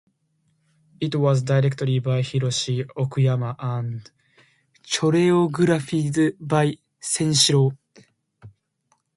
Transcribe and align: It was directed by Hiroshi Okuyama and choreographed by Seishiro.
It 0.99 1.13
was 1.15 1.43
directed 1.43 2.01
by 2.01 2.21
Hiroshi 2.23 2.83
Okuyama 2.97 3.55
and 3.59 4.09
choreographed 4.83 6.35
by 6.39 6.79
Seishiro. 6.99 7.77